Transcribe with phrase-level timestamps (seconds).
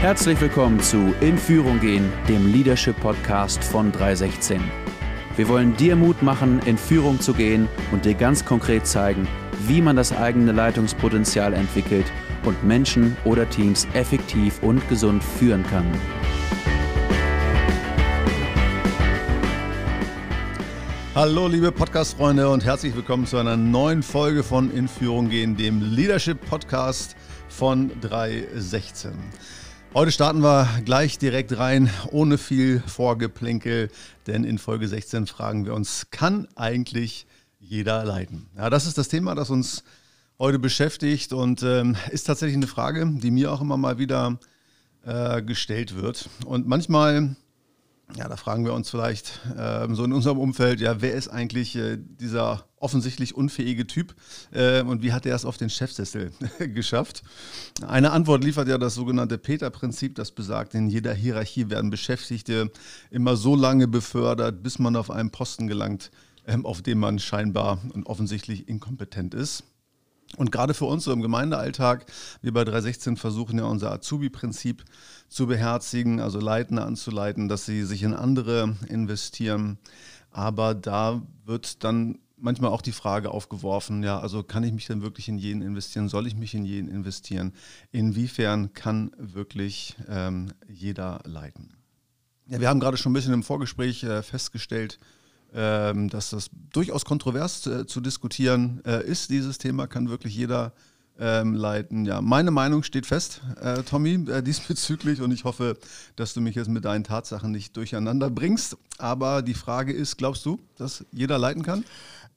[0.00, 4.62] Herzlich willkommen zu In Führung gehen, dem Leadership Podcast von 316.
[5.34, 9.26] Wir wollen dir Mut machen, in Führung zu gehen und dir ganz konkret zeigen,
[9.66, 12.06] wie man das eigene Leitungspotenzial entwickelt
[12.44, 15.90] und Menschen oder Teams effektiv und gesund führen kann.
[21.16, 25.82] Hallo liebe Podcast-Freunde und herzlich willkommen zu einer neuen Folge von In Führung gehen, dem
[25.82, 27.16] Leadership Podcast
[27.48, 29.10] von 316.
[29.98, 33.90] Heute starten wir gleich direkt rein, ohne viel Vorgeplänkel,
[34.28, 37.26] denn in Folge 16 fragen wir uns, kann eigentlich
[37.58, 38.46] jeder leiden?
[38.56, 39.82] Ja, das ist das Thema, das uns
[40.38, 44.38] heute beschäftigt und ähm, ist tatsächlich eine Frage, die mir auch immer mal wieder
[45.04, 46.28] äh, gestellt wird.
[46.46, 47.34] Und manchmal
[48.16, 51.74] ja, da fragen wir uns vielleicht äh, so in unserem Umfeld, ja, wer ist eigentlich
[51.74, 54.14] äh, dieser offensichtlich unfähige Typ
[54.52, 57.22] äh, und wie hat er es auf den Chefsessel geschafft?
[57.86, 62.70] Eine Antwort liefert ja das sogenannte Peter-Prinzip, das besagt, in jeder Hierarchie werden Beschäftigte
[63.10, 66.10] immer so lange befördert, bis man auf einen Posten gelangt,
[66.46, 69.64] ähm, auf dem man scheinbar und offensichtlich inkompetent ist.
[70.36, 72.04] Und gerade für uns so im Gemeindealltag,
[72.42, 74.84] wir bei 316 versuchen ja unser Azubi-Prinzip
[75.28, 79.78] zu beherzigen, also Leitende anzuleiten, dass sie sich in andere investieren.
[80.30, 85.02] Aber da wird dann manchmal auch die Frage aufgeworfen, ja, also kann ich mich denn
[85.02, 86.08] wirklich in jeden investieren?
[86.08, 87.52] Soll ich mich in jeden investieren?
[87.92, 91.74] Inwiefern kann wirklich ähm, jeder leiten?
[92.46, 94.98] Ja, wir haben gerade schon ein bisschen im Vorgespräch äh, festgestellt,
[95.52, 99.30] ähm, dass das durchaus kontrovers äh, zu diskutieren äh, ist.
[99.30, 100.72] Dieses Thema kann wirklich jeder
[101.18, 102.04] ähm, leiten.
[102.04, 105.76] Ja, meine Meinung steht fest, äh, Tommy, äh, diesbezüglich und ich hoffe,
[106.16, 108.76] dass du mich jetzt mit deinen Tatsachen nicht durcheinander bringst.
[108.98, 111.84] Aber die Frage ist, glaubst du, dass jeder leiten kann?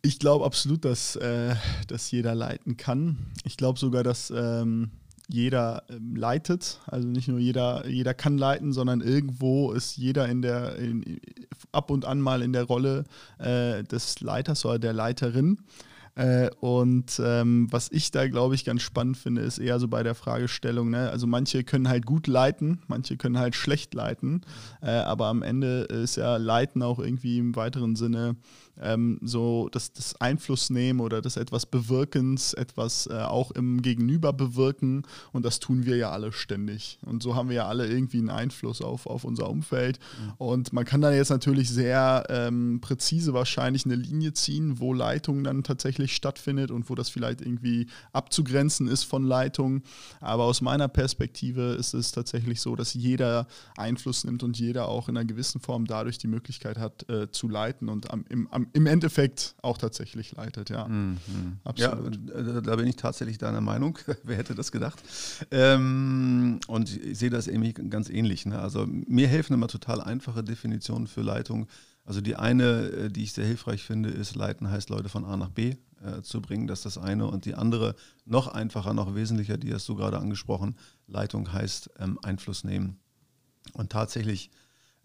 [0.04, 1.56] Ich glaube absolut, dass, äh,
[1.88, 3.18] dass jeder leiten kann.
[3.44, 4.90] Ich glaube sogar, dass ähm,
[5.28, 6.80] jeder ähm, leitet.
[6.88, 11.20] Also nicht nur jeder, jeder kann leiten, sondern irgendwo ist jeder in der in,
[11.72, 13.06] ab und an mal in der Rolle
[13.38, 15.60] äh, des Leiters oder der Leiterin.
[16.16, 20.04] Äh, und ähm, was ich da, glaube ich, ganz spannend finde, ist eher so bei
[20.04, 21.10] der Fragestellung, ne?
[21.10, 24.42] also manche können halt gut leiten, manche können halt schlecht leiten,
[24.82, 28.36] äh, aber am Ende ist ja Leiten auch irgendwie im weiteren Sinne
[28.82, 34.34] ähm, so das, das Einfluss nehmen oder das etwas Bewirkens, etwas äh, auch im Gegenüber
[34.34, 37.00] bewirken und das tun wir ja alle ständig.
[37.06, 40.00] Und so haben wir ja alle irgendwie einen Einfluss auf, auf unser Umfeld.
[40.00, 40.34] Mhm.
[40.38, 45.44] Und man kann dann jetzt natürlich sehr ähm, präzise wahrscheinlich eine Linie ziehen, wo Leitung
[45.44, 49.84] dann tatsächlich stattfindet und wo das vielleicht irgendwie abzugrenzen ist von Leitung.
[50.20, 55.10] Aber aus meiner Perspektive ist es tatsächlich so, dass jeder Einfluss nimmt und jeder auch
[55.10, 58.68] in einer gewissen Form dadurch die Möglichkeit hat, äh, zu leiten und am, im, am,
[58.74, 60.88] im Endeffekt auch tatsächlich leitet, ja.
[60.88, 61.18] Mhm.
[61.64, 62.20] Absolut.
[62.30, 63.98] Ja, äh, da bin ich tatsächlich deiner Meinung.
[64.24, 65.02] Wer hätte das gedacht?
[65.52, 68.46] Ähm, und ich sehe das irgendwie ganz ähnlich.
[68.46, 68.60] Ne?
[68.60, 71.68] Also mir helfen immer total einfache Definitionen für Leitung.
[72.04, 75.38] Also die eine, äh, die ich sehr hilfreich finde, ist, Leiten heißt Leute von A
[75.38, 76.68] nach B äh, zu bringen.
[76.68, 77.28] Das ist das eine.
[77.28, 77.96] Und die andere,
[78.26, 80.76] noch einfacher, noch wesentlicher, die hast du gerade angesprochen,
[81.08, 83.00] Leitung heißt ähm, Einfluss nehmen.
[83.74, 84.50] Und tatsächlich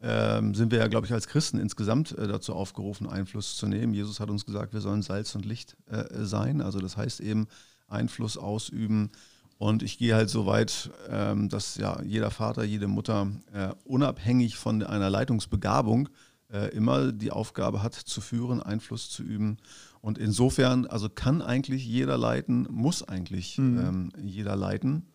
[0.03, 3.95] ähm, sind wir ja, glaube ich, als Christen insgesamt äh, dazu aufgerufen, Einfluss zu nehmen.
[3.95, 6.61] Jesus hat uns gesagt, wir sollen Salz und Licht äh, sein.
[6.61, 7.49] Also das heißt eben
[7.89, 9.11] Einfluss ausüben.
[9.59, 14.57] Und ich gehe halt so weit, ähm, dass ja jeder Vater, jede Mutter äh, unabhängig
[14.57, 16.11] von einer Leitungsbegabung
[16.53, 19.57] äh, immer die Aufgabe hat, zu führen, Einfluss zu üben.
[20.03, 23.79] Und insofern, also kann eigentlich jeder leiten, muss eigentlich mhm.
[23.79, 25.07] ähm, jeder leiten.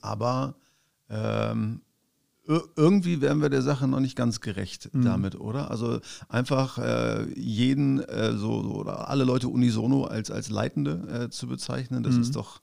[0.00, 0.56] Aber
[1.08, 1.80] ähm,
[2.76, 5.04] irgendwie werden wir der Sache noch nicht ganz gerecht mhm.
[5.04, 5.70] damit, oder?
[5.70, 11.30] Also einfach äh, jeden äh, so, so, oder alle Leute unisono als, als Leitende äh,
[11.30, 12.22] zu bezeichnen, das mhm.
[12.22, 12.60] ist doch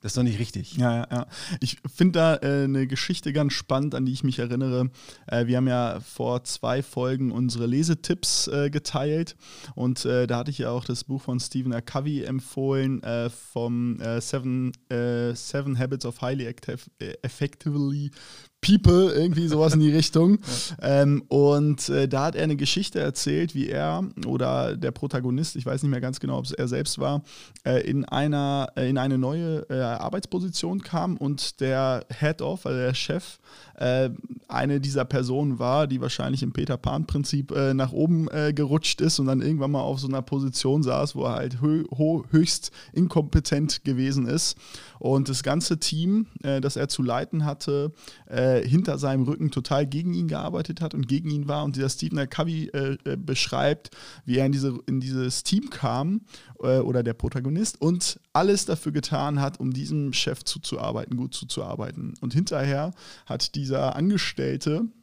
[0.00, 0.76] das ist doch nicht richtig.
[0.76, 1.26] Ja, ja, ja.
[1.60, 4.90] Ich finde da äh, eine Geschichte ganz spannend, an die ich mich erinnere.
[5.26, 9.34] Äh, wir haben ja vor zwei Folgen unsere Lesetipps äh, geteilt
[9.74, 11.82] und äh, da hatte ich ja auch das Buch von Stephen R.
[11.82, 16.78] Covey empfohlen äh, vom äh, Seven, Seven Habits of Highly Active,
[17.22, 18.10] Effectively
[18.60, 20.38] People, irgendwie sowas in die Richtung.
[20.80, 21.02] Ja.
[21.02, 25.64] Ähm, und äh, da hat er eine Geschichte erzählt, wie er oder der Protagonist, ich
[25.64, 27.22] weiß nicht mehr ganz genau, ob es er selbst war,
[27.64, 32.94] äh, in, einer, äh, in eine neue äh, Arbeitsposition kam und der Head-Off, also der
[32.94, 33.38] Chef,
[33.76, 34.10] äh,
[34.48, 39.26] eine dieser Personen war, die wahrscheinlich im Peter Pan-Prinzip äh, nach oben gerutscht ist und
[39.26, 41.84] dann irgendwann mal auf so einer Position saß, wo er halt hö
[42.30, 44.56] höchst inkompetent gewesen ist.
[44.98, 47.92] Und das ganze Team, das er zu leiten hatte,
[48.28, 51.64] äh, hinter seinem Rücken total gegen ihn gearbeitet hat und gegen ihn war.
[51.64, 53.90] Und dieser Stephen Covey äh, äh, beschreibt,
[54.24, 56.22] wie er in, diese, in dieses Team kam
[56.62, 62.14] äh, oder der Protagonist und alles dafür getan hat, um diesem Chef zuzuarbeiten, gut zuzuarbeiten.
[62.20, 62.92] Und hinterher
[63.26, 64.97] hat dieser Angestellte, äh,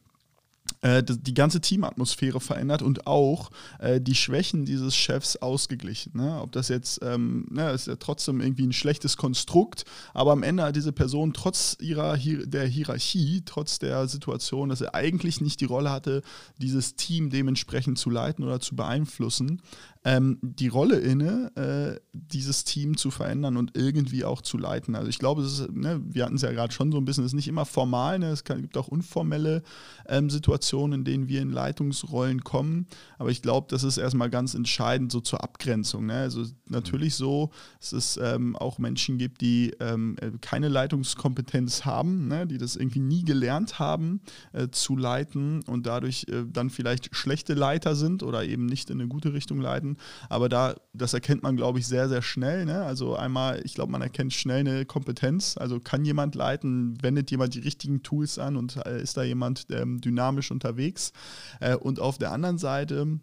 [0.84, 3.50] die ganze Teamatmosphäre verändert und auch
[3.80, 6.12] äh, die Schwächen dieses Chefs ausgeglichen.
[6.16, 6.40] Ne?
[6.42, 10.64] Ob das jetzt, ähm, ne, ist ja trotzdem irgendwie ein schlechtes Konstrukt, aber am Ende
[10.64, 15.62] hat diese Person trotz ihrer Hier der Hierarchie, trotz der Situation, dass er eigentlich nicht
[15.62, 16.22] die Rolle hatte,
[16.62, 19.62] dieses Team dementsprechend zu leiten oder zu beeinflussen,
[20.06, 24.96] ähm, die Rolle inne, äh, dieses Team zu verändern und irgendwie auch zu leiten.
[24.96, 27.24] Also ich glaube, es ist, ne, wir hatten es ja gerade schon so ein bisschen,
[27.24, 28.30] es ist nicht immer formal, ne?
[28.30, 29.64] es kann, gibt auch unformelle
[30.08, 32.86] ähm, Situationen, in denen wir in Leitungsrollen kommen,
[33.18, 36.06] aber ich glaube, das ist erstmal ganz entscheidend so zur Abgrenzung.
[36.06, 36.14] Ne?
[36.14, 37.50] Also natürlich so,
[37.80, 42.46] dass es ähm, auch Menschen gibt, die ähm, äh, keine Leitungskompetenz haben, ne?
[42.46, 44.22] die das irgendwie nie gelernt haben
[44.54, 49.02] äh, zu leiten und dadurch äh, dann vielleicht schlechte Leiter sind oder eben nicht in
[49.02, 49.95] eine gute Richtung leiten
[50.30, 52.66] aber da, das erkennt man, glaube ich, sehr, sehr schnell.
[52.66, 52.84] Ne?
[52.84, 55.58] Also einmal, ich glaube, man erkennt schnell eine Kompetenz.
[55.58, 59.68] Also kann jemand leiten, wendet jemand die richtigen Tools an und äh, ist da jemand
[59.72, 61.14] ähm, dynamisch unterwegs.
[61.60, 63.20] Äh, und auf der anderen Seite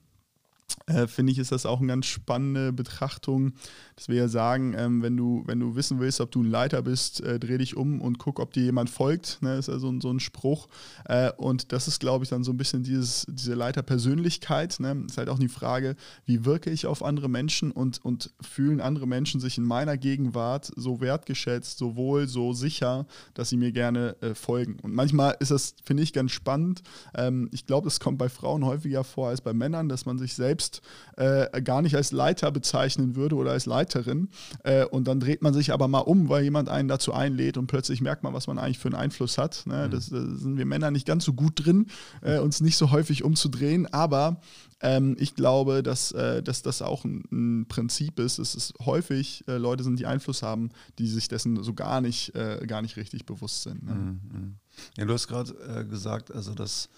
[0.87, 3.53] äh, finde ich, ist das auch eine ganz spannende Betrachtung,
[3.97, 6.83] dass wir ja sagen, ähm, wenn, du, wenn du wissen willst, ob du ein Leiter
[6.83, 9.39] bist, äh, dreh dich um und guck, ob dir jemand folgt.
[9.43, 9.57] Ne?
[9.57, 10.69] Das ist ja so, so ein Spruch.
[11.05, 14.81] Äh, und das ist, glaube ich, dann so ein bisschen dieses, diese Leiterpersönlichkeit.
[14.81, 15.05] Ne?
[15.07, 19.07] Ist halt auch die Frage, wie wirke ich auf andere Menschen und, und fühlen andere
[19.07, 24.17] Menschen sich in meiner Gegenwart so wertgeschätzt, so wohl, so sicher, dass sie mir gerne
[24.21, 24.79] äh, folgen.
[24.83, 26.83] Und manchmal ist das, finde ich, ganz spannend.
[27.15, 30.35] Ähm, ich glaube, es kommt bei Frauen häufiger vor als bei Männern, dass man sich
[30.35, 30.83] selbst selbst
[31.17, 34.29] äh, gar nicht als Leiter bezeichnen würde oder als Leiterin.
[34.65, 37.69] Äh, und dann dreht man sich aber mal um, weil jemand einen dazu einlädt und
[37.69, 39.63] plötzlich merkt man, was man eigentlich für einen Einfluss hat.
[39.67, 39.87] Ne?
[39.87, 39.91] Mhm.
[39.91, 41.87] Das, da sind wir Männer nicht ganz so gut drin,
[42.21, 43.87] äh, uns nicht so häufig umzudrehen.
[43.93, 44.41] Aber
[44.83, 48.39] ähm, ich glaube, dass, äh, dass das auch ein, ein, Prinzip ist.
[48.39, 52.35] Es ist häufig äh, Leute sind, die Einfluss haben, die sich dessen so gar nicht,
[52.35, 53.85] äh, gar nicht richtig bewusst sind.
[53.85, 53.95] Ne?
[53.95, 54.21] Mhm.
[54.31, 54.55] mhm.
[54.97, 56.89] Ja, du hast gerade gesagt, also dass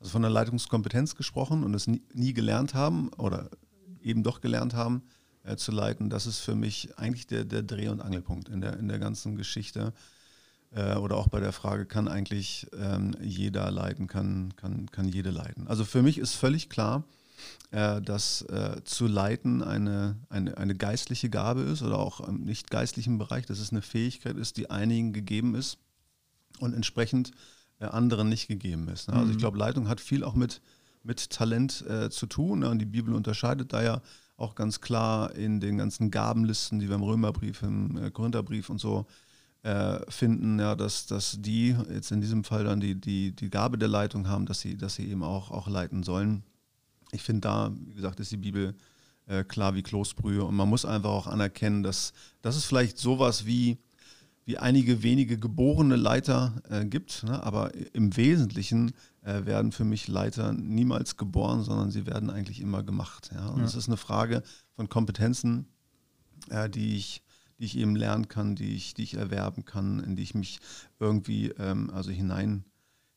[0.00, 3.50] also von der Leitungskompetenz gesprochen und es nie, nie gelernt haben oder
[4.02, 5.02] eben doch gelernt haben
[5.44, 8.78] äh, zu leiten, das ist für mich eigentlich der, der Dreh- und Angelpunkt in der,
[8.78, 9.92] in der ganzen Geschichte.
[10.70, 15.30] Äh, oder auch bei der Frage, kann eigentlich ähm, jeder leiten, kann, kann, kann jede
[15.30, 15.66] leiten.
[15.66, 17.04] Also für mich ist völlig klar,
[17.70, 22.70] äh, dass äh, zu leiten eine, eine, eine geistliche Gabe ist oder auch im nicht
[22.70, 25.78] geistlichen Bereich, dass es eine Fähigkeit ist, die einigen gegeben ist
[26.60, 27.32] und entsprechend
[27.86, 29.08] anderen nicht gegeben ist.
[29.08, 29.14] Ne?
[29.14, 29.40] Also ich mhm.
[29.40, 30.60] glaube, Leitung hat viel auch mit,
[31.02, 32.60] mit Talent äh, zu tun.
[32.60, 32.70] Ne?
[32.70, 34.02] Und die Bibel unterscheidet da ja
[34.36, 38.78] auch ganz klar in den ganzen Gabenlisten, die wir im Römerbrief, im äh, Korintherbrief und
[38.78, 39.06] so
[39.62, 43.78] äh, finden, ja, dass, dass die jetzt in diesem Fall dann die, die, die Gabe
[43.78, 46.44] der Leitung haben, dass sie, dass sie eben auch, auch leiten sollen.
[47.10, 48.74] Ich finde da, wie gesagt, ist die Bibel
[49.26, 53.46] äh, klar wie Kloßbrühe und man muss einfach auch anerkennen, dass das ist vielleicht sowas
[53.46, 53.78] wie
[54.48, 57.22] wie einige wenige geborene Leiter äh, gibt.
[57.22, 57.42] Ne?
[57.42, 62.82] Aber im Wesentlichen äh, werden für mich Leiter niemals geboren, sondern sie werden eigentlich immer
[62.82, 63.30] gemacht.
[63.34, 63.48] Ja?
[63.48, 63.78] Und es ja.
[63.80, 64.42] ist eine Frage
[64.74, 65.66] von Kompetenzen,
[66.48, 67.22] äh, die ich
[67.58, 70.60] die ich eben lernen kann, die ich, die ich erwerben kann, in die ich mich
[70.98, 72.64] irgendwie ähm, also hinein,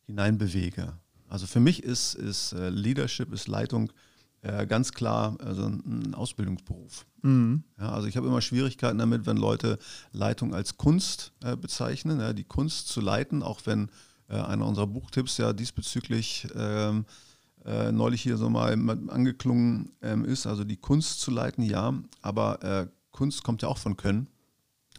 [0.08, 0.98] hinein bewege.
[1.30, 3.94] Also für mich ist, ist äh, Leadership, ist Leitung
[4.42, 7.06] äh, ganz klar also ein Ausbildungsberuf.
[7.22, 7.64] Mhm.
[7.80, 9.78] Ja, also ich habe immer Schwierigkeiten damit, wenn Leute
[10.12, 13.90] Leitung als Kunst äh, bezeichnen, ja, die Kunst zu leiten, auch wenn
[14.30, 17.06] äh, einer unserer Buchtipps ja diesbezüglich ähm,
[17.66, 18.74] äh, neulich hier so mal
[19.10, 23.78] angeklungen ähm, ist, also die Kunst zu leiten, ja, aber äh, Kunst kommt ja auch
[23.78, 24.28] von Können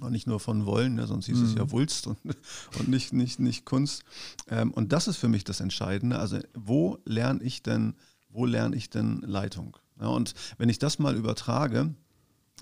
[0.01, 1.45] und nicht nur von Wollen, ne, sonst hieß mhm.
[1.45, 2.19] es ja Wulst und,
[2.79, 4.05] und nicht, nicht, nicht Kunst.
[4.49, 6.19] Ähm, und das ist für mich das Entscheidende.
[6.19, 7.95] Also wo lerne ich denn
[8.33, 9.77] wo lerne ich denn Leitung?
[10.01, 11.95] Ja, und wenn ich das mal übertrage,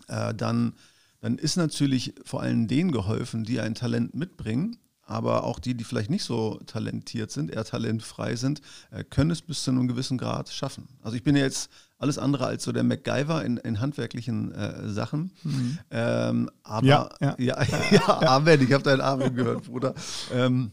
[0.09, 0.75] äh, dann,
[1.21, 4.77] dann ist natürlich vor allem denen geholfen, die ein Talent mitbringen,
[5.11, 8.61] aber auch die, die vielleicht nicht so talentiert sind, eher talentfrei sind,
[8.91, 10.87] äh, können es bis zu einem gewissen Grad schaffen.
[11.03, 14.89] Also ich bin ja jetzt alles andere als so der MacGyver in, in handwerklichen äh,
[14.89, 15.33] Sachen.
[15.43, 15.79] Mhm.
[15.91, 17.35] Ähm, aber ja, ja.
[17.39, 19.95] ja, ja, Amen, ich habe deinen Amen gehört, Bruder.
[20.33, 20.71] Ähm,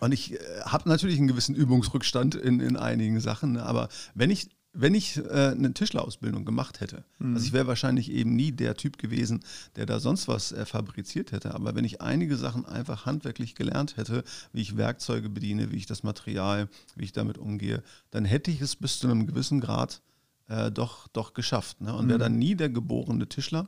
[0.00, 3.62] und ich äh, habe natürlich einen gewissen Übungsrückstand in, in einigen Sachen, ne?
[3.64, 7.34] aber wenn ich wenn ich äh, eine Tischlerausbildung gemacht hätte, mhm.
[7.34, 9.40] also ich wäre wahrscheinlich eben nie der Typ gewesen,
[9.76, 13.98] der da sonst was äh, fabriziert hätte, aber wenn ich einige Sachen einfach handwerklich gelernt
[13.98, 18.50] hätte, wie ich Werkzeuge bediene, wie ich das Material, wie ich damit umgehe, dann hätte
[18.50, 20.00] ich es bis zu einem gewissen Grad
[20.48, 21.80] äh, doch, doch geschafft.
[21.82, 21.94] Ne?
[21.94, 22.22] Und wäre mhm.
[22.22, 23.66] dann nie der geborene Tischler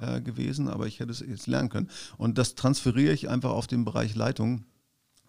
[0.00, 1.88] äh, gewesen, aber ich hätte es jetzt lernen können.
[2.18, 4.64] Und das transferiere ich einfach auf den Bereich Leitung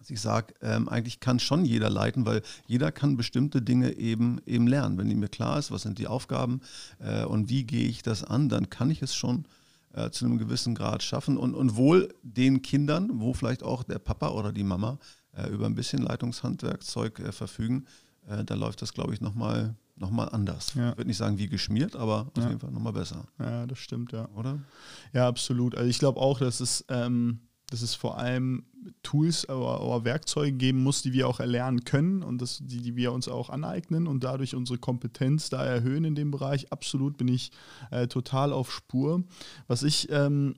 [0.04, 4.38] dass ich sage, ähm, eigentlich kann schon jeder leiten, weil jeder kann bestimmte Dinge eben,
[4.44, 4.98] eben lernen.
[4.98, 6.60] Wenn mir klar ist, was sind die Aufgaben
[6.98, 9.46] äh, und wie gehe ich das an, dann kann ich es schon
[9.94, 13.98] äh, zu einem gewissen Grad schaffen und, und wohl den Kindern, wo vielleicht auch der
[13.98, 14.98] Papa oder die Mama
[15.32, 17.86] äh, über ein bisschen Leitungshandwerkzeug äh, verfügen,
[18.28, 20.74] äh, da läuft das, glaube ich, nochmal noch mal anders.
[20.74, 20.90] Ja.
[20.90, 22.48] Ich würde nicht sagen wie geschmiert, aber auf ja.
[22.48, 23.24] jeden Fall nochmal besser.
[23.38, 24.28] Ja, das stimmt, ja.
[24.34, 24.58] Oder?
[25.14, 25.76] Ja, absolut.
[25.76, 27.38] Also ich glaube auch, dass es, ähm,
[27.74, 28.62] dass es vor allem
[29.02, 32.94] Tools oder, oder, Werkzeuge geben muss, die wir auch erlernen können und das, die, die
[32.94, 36.70] wir uns auch aneignen und dadurch unsere Kompetenz da erhöhen in dem Bereich.
[36.70, 37.50] Absolut bin ich
[37.90, 39.24] äh, total auf Spur.
[39.66, 40.54] Was ich ähm,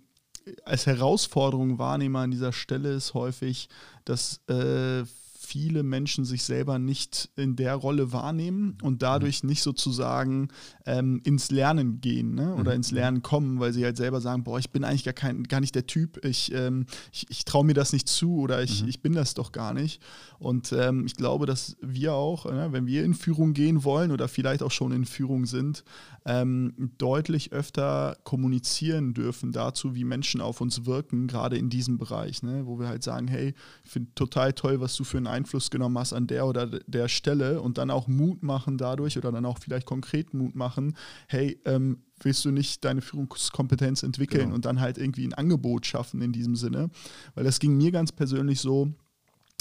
[0.67, 3.71] als Herausforderung wahrnehme an dieser Stelle ist häufig,
[4.05, 5.05] dass äh,
[5.47, 10.49] viele Menschen sich selber nicht in der Rolle wahrnehmen und dadurch nicht sozusagen
[10.87, 12.55] ähm, ins Lernen gehen ne?
[12.55, 12.79] oder mhm.
[12.79, 15.61] ins Lernen kommen, weil sie halt selber sagen, boah, ich bin eigentlich gar, kein, gar
[15.61, 18.89] nicht der Typ, ich, ähm, ich, ich traue mir das nicht zu oder ich, mhm.
[18.89, 20.03] ich bin das doch gar nicht.
[20.39, 24.27] Und ähm, ich glaube, dass wir auch, ne, wenn wir in Führung gehen wollen oder
[24.27, 25.85] vielleicht auch schon in Führung sind,
[26.27, 32.43] ähm, deutlich öfter kommunizieren dürfen dazu, wie Menschen auf uns wirken, gerade in diesem Bereich,
[32.43, 32.67] ne?
[32.67, 35.99] wo wir halt sagen, hey, ich finde total toll, was du für einen Einfluss genommen
[35.99, 39.59] hast an der oder der Stelle und dann auch Mut machen dadurch oder dann auch
[39.59, 40.97] vielleicht konkret Mut machen,
[41.29, 44.55] hey, ähm, willst du nicht deine Führungskompetenz entwickeln genau.
[44.55, 46.91] und dann halt irgendwie ein Angebot schaffen in diesem Sinne?
[47.35, 48.93] Weil das ging mir ganz persönlich so,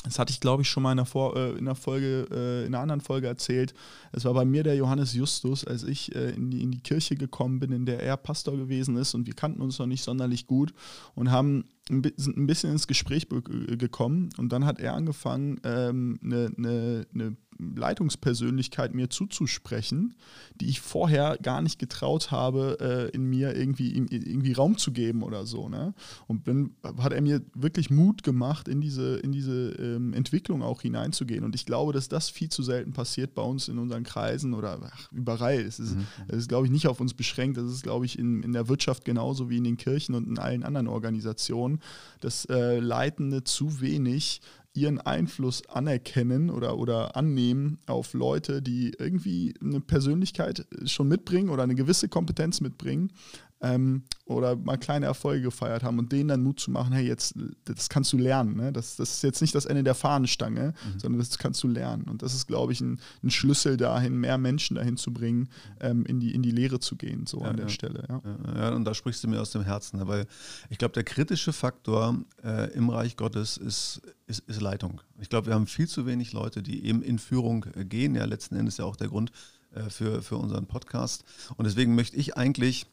[0.06, 2.66] das hatte ich, glaube ich, schon mal in einer, Vor äh, in einer Folge, äh,
[2.66, 3.74] in einer anderen Folge erzählt.
[4.12, 7.16] Es war bei mir der Johannes Justus, als ich äh, in, die, in die Kirche
[7.16, 10.48] gekommen bin, in der er Pastor gewesen ist und wir kannten uns noch nicht sonderlich
[10.48, 10.74] gut
[11.16, 16.52] und haben sind ein bisschen ins Gespräch gekommen und dann hat er angefangen, ähm, eine,
[16.58, 20.16] eine, eine Leitungspersönlichkeit mir zuzusprechen,
[20.60, 22.78] die ich vorher gar nicht getraut habe,
[23.12, 25.70] äh, in mir irgendwie, irgendwie Raum zu geben oder so.
[25.70, 25.94] Ne?
[26.28, 30.82] Und dann hat er mir wirklich Mut gemacht, in diese, in diese ähm, Entwicklung auch
[30.82, 31.44] hineinzugehen.
[31.44, 34.80] Und ich glaube, dass das viel zu selten passiert bei uns in unseren Kreisen oder
[34.84, 35.60] ach, überall.
[35.60, 36.06] Es ist, mhm.
[36.28, 37.58] ist glaube ich, nicht auf uns beschränkt.
[37.58, 40.40] Das ist, glaube ich, in, in der Wirtschaft genauso wie in den Kirchen und in
[40.40, 41.80] allen anderen Organisationen,
[42.20, 44.42] dass äh, Leitende zu wenig
[44.76, 51.64] ihren Einfluss anerkennen oder, oder annehmen auf Leute, die irgendwie eine Persönlichkeit schon mitbringen oder
[51.64, 53.12] eine gewisse Kompetenz mitbringen
[53.66, 57.36] ähm, oder mal kleine Erfolge gefeiert haben und denen dann Mut zu machen, hey, jetzt,
[57.66, 58.56] das kannst du lernen.
[58.56, 58.72] Ne?
[58.72, 61.00] Das, das ist jetzt nicht das Ende der Fahnenstange, mhm.
[61.00, 62.04] sondern das kannst du lernen.
[62.04, 66.06] Und das ist, glaube ich, ein, ein, Schlüssel dahin, mehr Menschen dahin zu bringen, ähm,
[66.06, 67.72] in, die, in die Lehre zu gehen, so ja, an der ja.
[67.72, 68.04] Stelle.
[68.08, 68.22] Ja.
[68.56, 68.76] ja.
[68.76, 70.08] und da sprichst du mir aus dem Herzen, ne?
[70.08, 70.28] weil
[70.70, 75.02] ich glaube, der kritische Faktor äh, im Reich Gottes ist, ist, ist Leitung.
[75.20, 78.16] Ich glaube, wir haben viel zu wenig Leute, die eben in Führung äh, gehen.
[78.16, 79.32] Ja, letzten Endes ja auch der Grund
[79.76, 81.24] äh, für, für unseren Podcast.
[81.58, 82.88] Und deswegen möchte ich eigentlich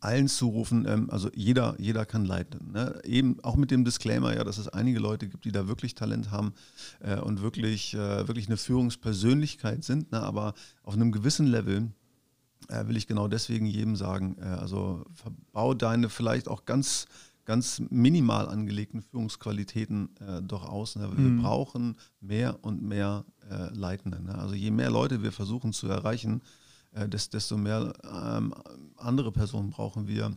[0.00, 2.72] allen zurufen, ähm, also jeder, jeder kann leiten.
[2.72, 3.00] Ne?
[3.04, 6.30] Eben auch mit dem Disclaimer, ja, dass es einige Leute gibt, die da wirklich Talent
[6.30, 6.52] haben
[7.00, 10.22] äh, und wirklich, äh, wirklich eine Führungspersönlichkeit sind, ne?
[10.22, 11.90] aber auf einem gewissen Level
[12.68, 17.06] äh, will ich genau deswegen jedem sagen, äh, also verbau deine vielleicht auch ganz,
[17.44, 20.96] ganz minimal angelegten Führungsqualitäten äh, doch aus.
[20.96, 21.10] Ne?
[21.16, 21.42] Wir mhm.
[21.42, 24.22] brauchen mehr und mehr äh, Leitende.
[24.22, 24.36] Ne?
[24.36, 26.42] Also je mehr Leute wir versuchen zu erreichen,
[26.92, 28.54] äh, desto mehr ähm,
[28.96, 30.36] andere Personen brauchen wir,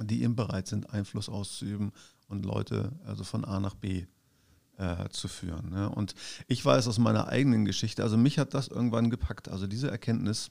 [0.00, 1.92] die eben bereit sind, Einfluss auszuüben
[2.28, 4.06] und Leute also von A nach B
[4.78, 5.70] äh, zu führen.
[5.70, 5.88] Ne?
[5.88, 6.14] Und
[6.48, 10.50] ich weiß aus meiner eigenen Geschichte, also mich hat das irgendwann gepackt, also diese Erkenntnis,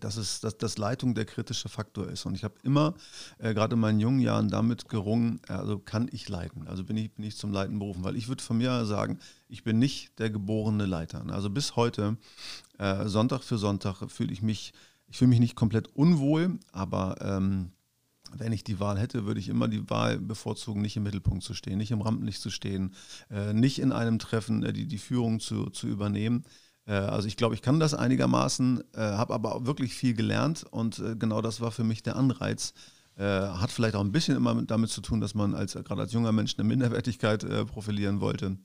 [0.00, 2.26] dass, es, dass, dass Leitung der kritische Faktor ist.
[2.26, 2.94] Und ich habe immer,
[3.38, 6.66] äh, gerade in meinen jungen Jahren, damit gerungen, also kann ich leiten.
[6.66, 8.04] Also bin ich, bin ich zum Leiten berufen.
[8.04, 11.24] Weil ich würde von mir sagen, ich bin nicht der geborene Leiter.
[11.30, 12.16] Also bis heute,
[12.78, 14.72] äh, Sonntag für Sonntag, fühle ich mich,
[15.08, 17.70] ich fühle mich nicht komplett unwohl, aber ähm,
[18.34, 21.54] wenn ich die Wahl hätte, würde ich immer die Wahl bevorzugen, nicht im Mittelpunkt zu
[21.54, 22.94] stehen, nicht im Rampenlicht zu stehen,
[23.30, 26.44] äh, nicht in einem Treffen äh, die, die Führung zu, zu übernehmen.
[26.86, 30.64] Äh, also ich glaube, ich kann das einigermaßen, äh, habe aber auch wirklich viel gelernt
[30.70, 32.72] und äh, genau das war für mich der Anreiz.
[33.18, 36.32] hat vielleicht auch ein bisschen immer damit zu tun, dass man als gerade als junger
[36.32, 38.58] Mensch eine Minderwertigkeit profilieren wollte.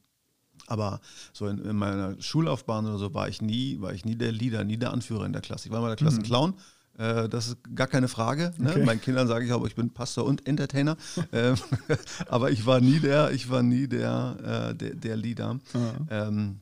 [0.68, 1.00] Aber
[1.32, 4.66] so in, in, meiner Schullaufbahn oder so war ich nie, war ich nie der Leader,
[4.66, 5.70] nie der Anführer in der Klasse.
[5.70, 6.56] Ich war immer der Klassenclown.
[6.98, 7.30] Mhm.
[7.30, 8.52] das ist gar keine Frage.
[8.58, 8.72] Ne?
[8.72, 8.84] Okay.
[8.84, 10.98] Meinen Kindern sage ich aber, ich bin Pastor und Entertainer.
[11.32, 11.56] Ähm,
[12.28, 15.54] aber ich war nie der, ich war nie der, der, der Leader.
[15.54, 16.08] Mhm.
[16.10, 16.60] Ähm,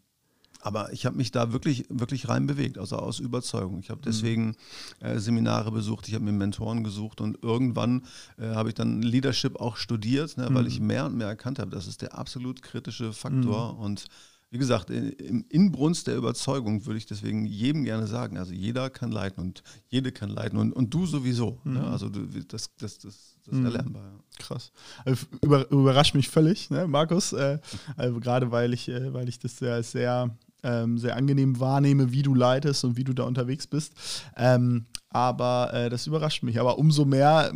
[0.61, 3.79] aber ich habe mich da wirklich, wirklich rein bewegt, also aus Überzeugung.
[3.79, 4.05] Ich habe mhm.
[4.05, 4.55] deswegen
[4.99, 8.03] äh, Seminare besucht, ich habe mir Mentoren gesucht und irgendwann
[8.37, 10.67] äh, habe ich dann Leadership auch studiert, ne, weil mhm.
[10.67, 13.73] ich mehr und mehr erkannt habe, das ist der absolut kritische Faktor.
[13.73, 13.79] Mhm.
[13.79, 14.05] Und
[14.51, 19.11] wie gesagt, im Inbrunst der Überzeugung würde ich deswegen jedem gerne sagen, also jeder kann
[19.11, 21.59] leiten und jede kann leiten und, und du sowieso.
[21.63, 21.71] Ne?
[21.71, 21.73] Mhm.
[21.73, 21.87] Ne?
[21.87, 23.65] Also du, das, das, das, das mhm.
[23.65, 24.03] erlernbar.
[24.03, 24.19] Ja.
[24.39, 24.71] Krass.
[25.05, 27.31] Also über, überrascht mich völlig, ne, Markus.
[27.31, 27.59] Äh,
[27.95, 32.23] also gerade weil ich, äh, weil ich das sehr, sehr, ähm, sehr angenehm wahrnehme, wie
[32.23, 33.93] du leitest und wie du da unterwegs bist.
[34.35, 36.59] Ähm, aber äh, das überrascht mich.
[36.59, 37.51] Aber umso mehr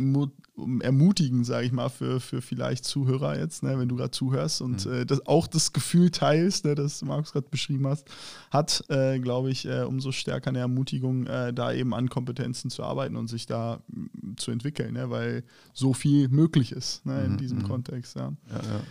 [0.81, 4.85] ermutigen, sage ich mal, für, für vielleicht Zuhörer jetzt, ne, wenn du gerade zuhörst und
[4.85, 4.93] mhm.
[4.93, 8.07] äh, das, auch das Gefühl teilst, ne, das Markus gerade beschrieben hast,
[8.51, 12.83] hat, äh, glaube ich, äh, umso stärker eine Ermutigung, äh, da eben an Kompetenzen zu
[12.83, 13.81] arbeiten und sich da
[14.35, 15.43] zu entwickeln, ne, weil
[15.73, 17.37] so viel möglich ist ne, in mhm.
[17.37, 17.67] diesem mhm.
[17.67, 18.15] Kontext.
[18.15, 18.33] Ja.
[18.49, 18.81] Ja, ja.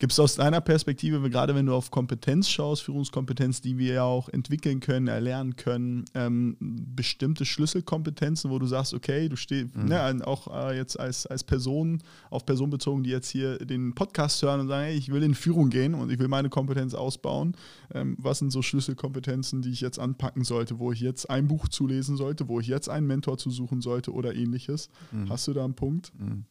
[0.00, 4.02] Gibt es aus deiner Perspektive, gerade wenn du auf Kompetenz schaust, Führungskompetenz, die wir ja
[4.04, 9.86] auch entwickeln können, erlernen können, ähm, bestimmte Schlüsselkompetenzen, wo du sagst, okay, du stehst mhm.
[9.86, 12.00] ne, auch äh, jetzt als, als Person,
[12.30, 15.34] auf Person bezogen, die jetzt hier den Podcast hören und sagen, hey, ich will in
[15.34, 17.56] Führung gehen und ich will meine Kompetenz ausbauen.
[17.92, 21.66] Ähm, was sind so Schlüsselkompetenzen, die ich jetzt anpacken sollte, wo ich jetzt ein Buch
[21.66, 24.90] zulesen sollte, wo ich jetzt einen Mentor zu suchen sollte oder ähnliches?
[25.10, 25.28] Mhm.
[25.28, 26.12] Hast du da einen Punkt?
[26.16, 26.44] Mhm.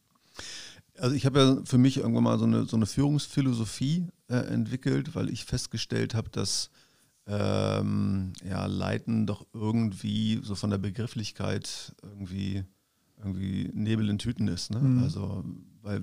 [1.00, 5.14] Also ich habe ja für mich irgendwann mal so eine, so eine Führungsphilosophie äh, entwickelt,
[5.14, 6.70] weil ich festgestellt habe, dass
[7.26, 12.64] ähm, ja, Leiten doch irgendwie so von der Begrifflichkeit irgendwie,
[13.18, 14.70] irgendwie Nebel in Tüten ist.
[14.70, 14.80] Ne?
[14.80, 15.02] Mhm.
[15.02, 15.44] Also,
[15.82, 16.02] weil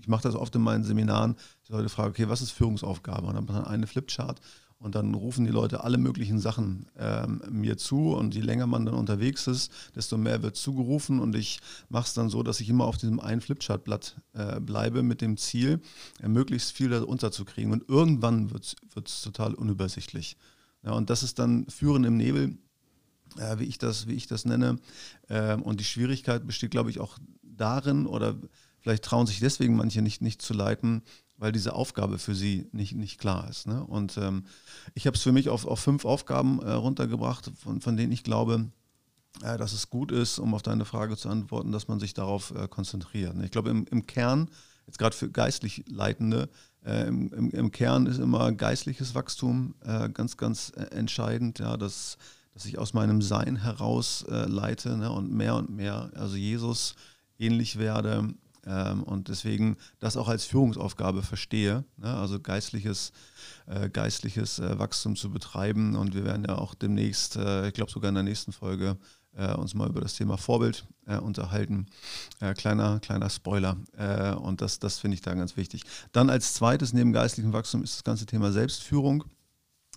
[0.00, 1.36] ich mache das oft in meinen Seminaren,
[1.66, 3.26] die Leute fragen, okay, was ist Führungsaufgabe?
[3.26, 4.40] Und dann hat man eine Flipchart
[4.84, 8.12] und dann rufen die Leute alle möglichen Sachen ähm, mir zu.
[8.12, 11.20] Und je länger man dann unterwegs ist, desto mehr wird zugerufen.
[11.20, 15.02] Und ich mache es dann so, dass ich immer auf diesem einen Flipchartblatt äh, bleibe
[15.02, 15.80] mit dem Ziel,
[16.22, 17.72] äh, möglichst viel da unterzukriegen.
[17.72, 18.76] Und irgendwann wird
[19.06, 20.36] es total unübersichtlich.
[20.84, 22.58] Ja, und das ist dann Führen im Nebel,
[23.38, 24.76] äh, wie, ich das, wie ich das nenne.
[25.30, 28.36] Ähm, und die Schwierigkeit besteht, glaube ich, auch darin, oder
[28.80, 31.00] vielleicht trauen sich deswegen manche nicht, nicht zu leiten,
[31.44, 33.66] weil diese Aufgabe für sie nicht, nicht klar ist.
[33.66, 33.84] Ne?
[33.84, 34.44] Und ähm,
[34.94, 38.24] ich habe es für mich auf, auf fünf Aufgaben äh, runtergebracht, von, von denen ich
[38.24, 38.68] glaube,
[39.42, 42.52] äh, dass es gut ist, um auf deine Frage zu antworten, dass man sich darauf
[42.52, 43.36] äh, konzentriert.
[43.36, 43.44] Ne?
[43.44, 44.48] Ich glaube, im, im Kern,
[44.86, 46.48] jetzt gerade für geistlich Leitende,
[46.82, 51.76] äh, im, im, im, Kern ist immer geistliches Wachstum äh, ganz, ganz äh, entscheidend, ja,
[51.76, 52.16] dass,
[52.54, 55.12] dass ich aus meinem Sein heraus leite ne?
[55.12, 56.94] und mehr und mehr, also Jesus
[57.38, 58.32] ähnlich werde,
[58.66, 62.14] und deswegen das auch als Führungsaufgabe verstehe, ne?
[62.16, 63.12] also geistliches,
[63.66, 65.96] äh, geistliches äh, Wachstum zu betreiben.
[65.96, 68.96] Und wir werden ja auch demnächst, äh, ich glaube sogar in der nächsten Folge,
[69.56, 70.86] uns mal über das Thema Vorbild
[71.20, 71.86] unterhalten.
[72.56, 73.76] Kleiner, kleiner Spoiler.
[74.40, 75.82] und das, das finde ich da ganz wichtig.
[76.12, 79.24] Dann als zweites neben geistlichem Wachstum ist das ganze Thema Selbstführung,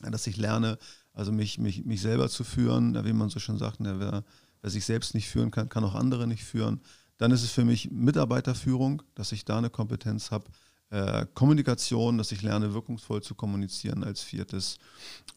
[0.01, 0.79] dass ich lerne,
[1.13, 4.23] also mich, mich, mich selber zu führen, wie man so schon sagt, ne, wer,
[4.63, 6.81] wer sich selbst nicht führen kann, kann auch andere nicht führen.
[7.17, 10.45] Dann ist es für mich Mitarbeiterführung, dass ich da eine Kompetenz habe.
[10.89, 14.77] Äh, Kommunikation, dass ich lerne, wirkungsvoll zu kommunizieren als viertes.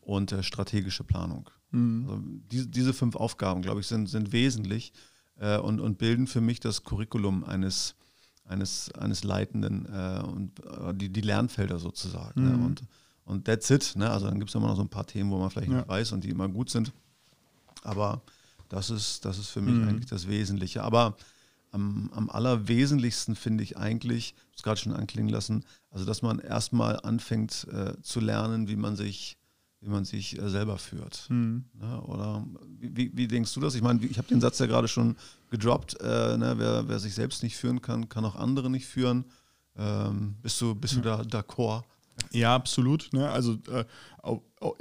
[0.00, 1.48] Und äh, strategische Planung.
[1.70, 2.08] Mhm.
[2.08, 4.92] Also die, diese fünf Aufgaben, glaube ich, sind, sind wesentlich
[5.38, 7.96] äh, und, und bilden für mich das Curriculum eines,
[8.44, 12.42] eines, eines Leitenden äh, und äh, die, die Lernfelder sozusagen.
[12.42, 12.50] Ne?
[12.50, 12.58] Mhm.
[12.58, 12.66] Ne?
[12.66, 12.82] Und,
[13.24, 13.94] und that's it.
[13.96, 14.10] Ne?
[14.10, 15.78] Also dann gibt es immer noch so ein paar Themen, wo man vielleicht ja.
[15.78, 16.92] nicht weiß und die immer gut sind.
[17.82, 18.22] Aber
[18.68, 19.88] das ist, das ist für mich mhm.
[19.88, 20.82] eigentlich das Wesentliche.
[20.82, 21.16] Aber
[21.70, 26.22] am, am allerwesentlichsten finde ich eigentlich, ich habe es gerade schon anklingen lassen, also dass
[26.22, 29.38] man erstmal anfängt äh, zu lernen, wie man sich,
[29.80, 31.26] wie man sich äh, selber führt.
[31.28, 31.64] Mhm.
[31.80, 32.46] Ja, oder
[32.78, 33.74] wie, wie, denkst du das?
[33.74, 35.16] Ich meine, ich habe den Satz ja gerade schon
[35.50, 39.24] gedroppt, äh, ne, wer, wer, sich selbst nicht führen kann, kann auch andere nicht führen.
[39.76, 41.84] Ähm, bist du, bist du da d'accord?
[42.32, 43.10] Ja, absolut.
[43.12, 43.28] Ne?
[43.28, 43.84] Also äh,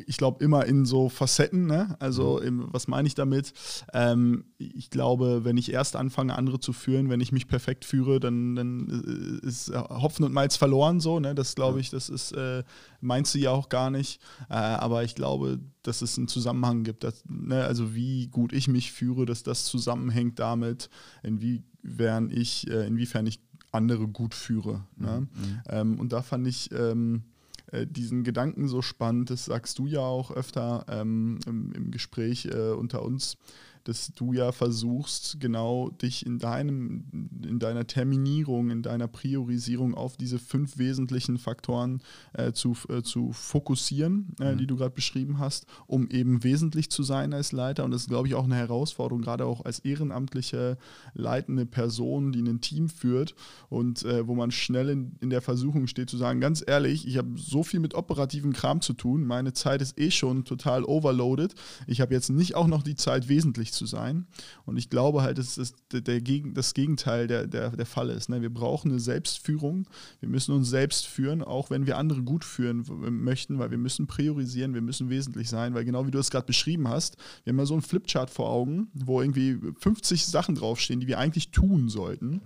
[0.06, 1.65] ich glaube immer in so Facetten.
[1.65, 1.95] Ne?
[1.99, 3.54] Also im, was meine ich damit?
[3.93, 8.19] Ähm, ich glaube, wenn ich erst anfange, andere zu führen, wenn ich mich perfekt führe,
[8.19, 10.99] dann, dann ist Hopfen und Malz verloren.
[10.99, 11.34] So, ne?
[11.34, 12.63] Das glaube ich, das ist äh,
[13.02, 14.21] meinst du ja auch gar nicht.
[14.49, 17.04] Äh, aber ich glaube, dass es einen Zusammenhang gibt.
[17.04, 17.63] Dass, ne?
[17.63, 20.89] Also wie gut ich mich führe, dass das zusammenhängt damit,
[21.23, 23.39] inwiefern ich, äh, inwiefern ich
[23.71, 24.84] andere gut führe.
[24.97, 25.27] Ne?
[25.34, 25.62] Mhm.
[25.67, 27.23] Ähm, und da fand ich ähm,
[27.71, 32.45] äh, diesen Gedanken so spannend, das sagst du ja auch öfter ähm, im, im, Gespräch
[32.45, 33.38] äh, unter uns,
[33.84, 37.06] dass du ja versuchst, genau dich in deinem,
[37.44, 42.02] in deiner Terminierung, in deiner Priorisierung auf diese fünf wesentlichen Faktoren
[42.34, 44.58] äh, zu, äh, zu fokussieren, äh, mhm.
[44.58, 47.86] die du gerade beschrieben hast, um eben wesentlich zu sein als Leiter.
[47.86, 50.78] Und das ist, glaube ich, auch eine Herausforderung, gerade auch als ehrenamtliche
[51.13, 53.36] leitende Person, die ein Team führt
[53.70, 57.18] und äh, wo man schnell in, in der Versuchung steht zu sagen, ganz ehrlich, ich
[57.18, 61.56] habe so viel mit operativen Kram zu tun, meine Zeit ist eh schon total overloaded.
[61.88, 64.27] Ich habe jetzt nicht auch noch die Zeit, wesentlich wesentlich zu sein.
[64.65, 66.21] Und ich glaube halt, dass das, der, der
[66.53, 68.29] das Gegenteil der, der, der Fall ist.
[68.29, 68.41] Ne?
[68.41, 69.88] Wir brauchen eine Selbstführung.
[70.19, 72.86] Wir müssen uns selbst führen, auch wenn wir andere gut führen
[73.23, 76.45] möchten, weil wir müssen priorisieren, wir müssen wesentlich sein, weil genau wie du es gerade
[76.45, 80.99] beschrieben hast, wir haben ja so einen Flipchart vor Augen, wo irgendwie 50 Sachen draufstehen,
[80.99, 82.41] die wir eigentlich tun sollten.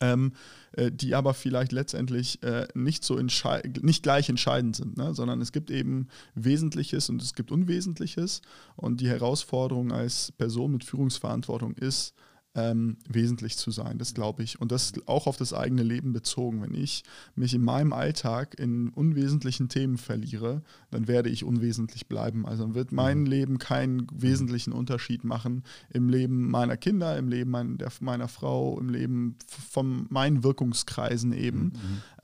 [0.00, 0.32] Ähm,
[0.72, 5.12] äh, die aber vielleicht letztendlich äh, nicht so nicht gleich entscheidend sind, ne?
[5.12, 8.42] sondern es gibt eben Wesentliches und es gibt Unwesentliches
[8.76, 12.14] und die Herausforderung als Person mit Führungsverantwortung ist,
[12.58, 13.98] ähm, wesentlich zu sein.
[13.98, 14.60] Das glaube ich.
[14.60, 16.62] Und das auch auf das eigene Leben bezogen.
[16.62, 17.04] Wenn ich
[17.36, 22.46] mich in meinem Alltag in unwesentlichen Themen verliere, dann werde ich unwesentlich bleiben.
[22.46, 23.26] Also wird mein mhm.
[23.26, 28.78] Leben keinen wesentlichen Unterschied machen im Leben meiner Kinder, im Leben mein, der, meiner Frau,
[28.80, 31.64] im Leben von meinen Wirkungskreisen eben.
[31.64, 31.72] Mhm.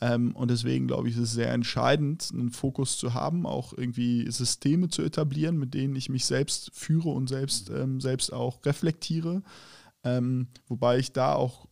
[0.01, 4.29] Ähm, und deswegen glaube ich, ist es sehr entscheidend, einen Fokus zu haben, auch irgendwie
[4.31, 7.77] Systeme zu etablieren, mit denen ich mich selbst führe und selbst, mhm.
[7.77, 9.43] ähm, selbst auch reflektiere.
[10.05, 11.69] Ähm, wobei ich da auch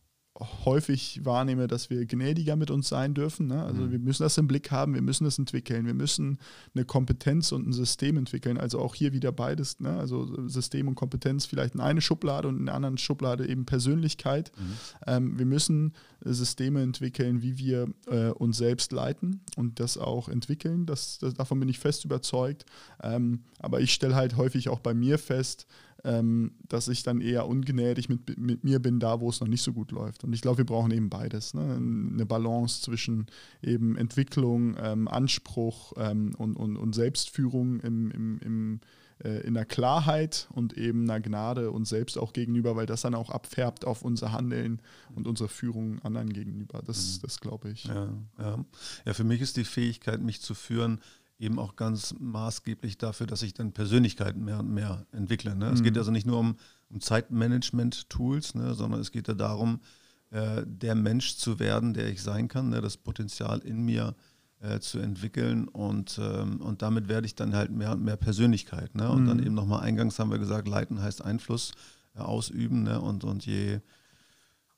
[0.65, 3.47] häufig wahrnehme, dass wir gnädiger mit uns sein dürfen.
[3.47, 3.63] Ne?
[3.63, 3.91] Also mhm.
[3.91, 6.39] wir müssen das im Blick haben, wir müssen das entwickeln, wir müssen
[6.73, 8.57] eine Kompetenz und ein System entwickeln.
[8.57, 9.95] Also auch hier wieder beides, ne?
[9.97, 14.51] also System und Kompetenz vielleicht in eine Schublade und in der anderen Schublade eben Persönlichkeit.
[14.57, 14.77] Mhm.
[15.05, 20.87] Ähm, wir müssen Systeme entwickeln, wie wir äh, uns selbst leiten und das auch entwickeln.
[20.87, 22.65] Das, das davon bin ich fest überzeugt.
[23.03, 25.67] Ähm, aber ich stelle halt häufig auch bei mir fest,
[26.03, 29.63] ähm, dass ich dann eher ungnädig mit, mit mir bin, da wo es noch nicht
[29.63, 30.23] so gut läuft.
[30.23, 31.53] Und ich glaube, wir brauchen eben beides.
[31.53, 31.61] Ne?
[31.61, 33.27] Eine Balance zwischen
[33.61, 38.79] eben Entwicklung, ähm, Anspruch ähm, und, und, und Selbstführung im, im, im
[39.23, 43.15] äh, in der Klarheit und eben einer Gnade uns selbst auch gegenüber, weil das dann
[43.15, 44.81] auch abfärbt auf unser Handeln
[45.15, 46.81] und unsere Führung anderen gegenüber.
[46.85, 47.21] Das, mhm.
[47.21, 47.85] das glaube ich.
[47.85, 48.65] Ja, ja.
[49.05, 50.99] ja, für mich ist die Fähigkeit, mich zu führen,
[51.39, 55.55] eben auch ganz maßgeblich dafür, dass ich dann Persönlichkeiten mehr und mehr entwickle.
[55.55, 55.67] Ne?
[55.67, 55.73] Mhm.
[55.73, 56.55] Es geht also nicht nur um,
[56.89, 59.81] um Zeitmanagement-Tools, ne, sondern es geht ja darum,
[60.29, 64.15] äh, der Mensch zu werden, der ich sein kann, ne, das Potenzial in mir
[64.61, 68.95] äh, zu entwickeln und, ähm, und damit werde ich dann halt mehr und mehr Persönlichkeit.
[68.95, 69.09] Ne?
[69.09, 69.27] Und mhm.
[69.27, 71.73] dann eben nochmal eingangs haben wir gesagt, leiten heißt Einfluss
[72.15, 73.01] äh, ausüben ne?
[73.01, 73.81] und, und je,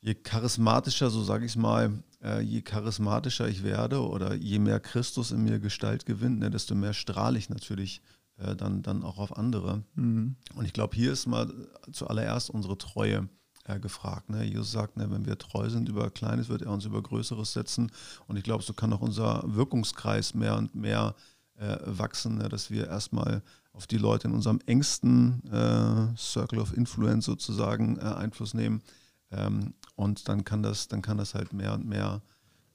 [0.06, 4.80] je charismatischer, so sage ich es mal, äh, je charismatischer ich werde oder je mehr
[4.80, 8.02] Christus in mir Gestalt gewinnt, ne, desto mehr strahle ich natürlich
[8.38, 9.84] äh, dann, dann auch auf andere.
[9.96, 10.36] Mhm.
[10.56, 11.52] Und ich glaube, hier ist mal
[11.92, 13.30] zuallererst unsere Treue
[13.64, 14.30] äh, gefragt.
[14.30, 14.44] Ne?
[14.44, 17.92] Jesus sagt, ne, wenn wir treu sind über Kleines, wird er uns über Größeres setzen.
[18.28, 21.16] Und ich glaube, so kann auch unser Wirkungskreis mehr und mehr
[21.58, 22.48] äh, wachsen, ne?
[22.48, 23.42] dass wir erstmal
[23.74, 28.84] auf die Leute in unserem engsten äh, Circle of Influence sozusagen äh, Einfluss nehmen
[29.32, 32.22] ähm, und dann kann das, dann kann das halt mehr und mehr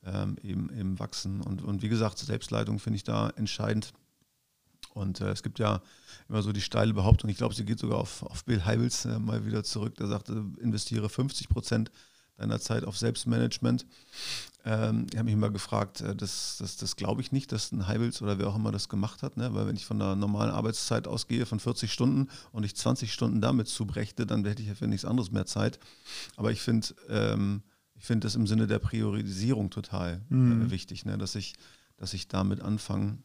[0.05, 1.41] ähm, eben, eben wachsen.
[1.41, 3.93] Und, und wie gesagt, Selbstleitung finde ich da entscheidend.
[4.95, 5.83] Und äh, es gibt ja
[6.29, 9.19] immer so die steile Behauptung, ich glaube, sie geht sogar auf, auf Bill Heibels äh,
[9.19, 11.91] mal wieder zurück, der sagte, investiere 50 Prozent
[12.37, 13.87] deiner Zeit auf Selbstmanagement.
[14.65, 17.87] Ähm, ich habe mich immer gefragt, äh, das, das, das glaube ich nicht, dass ein
[17.87, 19.55] Heibels oder wer auch immer das gemacht hat, ne?
[19.55, 23.41] weil wenn ich von der normalen Arbeitszeit ausgehe, von 40 Stunden und ich 20 Stunden
[23.41, 25.79] damit zubrächte, dann hätte ich ja für nichts anderes mehr Zeit.
[26.37, 27.63] Aber ich finde ähm,
[28.01, 30.63] ich finde das im Sinne der Priorisierung total äh, mhm.
[30.63, 31.19] äh, wichtig, ne?
[31.19, 31.55] dass, ich,
[31.99, 33.19] dass ich damit anfange.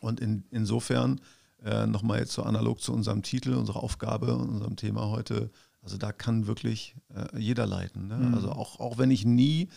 [0.00, 1.20] Und in, insofern
[1.64, 5.50] äh, nochmal jetzt so analog zu unserem Titel, unserer Aufgabe, unserem Thema heute,
[5.82, 8.06] also da kann wirklich äh, jeder leiten.
[8.06, 8.18] Ne?
[8.18, 8.34] Mhm.
[8.34, 9.68] Also auch, auch wenn ich nie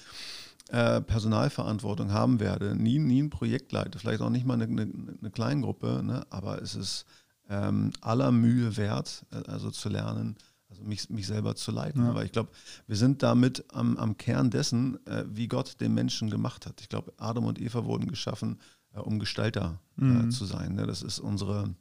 [0.69, 4.91] äh, Personalverantwortung haben werde, nie, nie ein Projekt leite, vielleicht auch nicht mal eine, eine,
[5.21, 6.25] eine Kleingruppe, ne?
[6.29, 7.05] aber es ist
[7.49, 10.35] ähm, aller Mühe wert, äh, also zu lernen,
[10.69, 12.03] also mich, mich selber zu leiten.
[12.03, 12.09] Ja.
[12.09, 12.49] Aber ich glaube,
[12.85, 16.81] wir sind damit am, am Kern dessen, äh, wie Gott den Menschen gemacht hat.
[16.81, 18.59] Ich glaube, Adam und Eva wurden geschaffen,
[18.93, 20.31] äh, um Gestalter äh, mhm.
[20.31, 20.75] zu sein.
[20.75, 20.85] Ne?
[20.85, 21.73] Das ist unsere,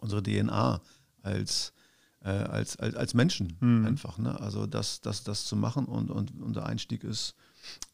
[0.00, 0.80] unsere DNA
[1.22, 1.72] als
[2.20, 3.84] als, als, als Menschen mhm.
[3.84, 4.16] einfach.
[4.16, 4.40] Ne?
[4.40, 7.34] Also das, das, das zu machen und, und unser Einstieg ist,